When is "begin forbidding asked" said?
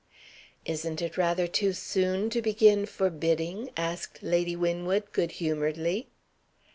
2.41-4.23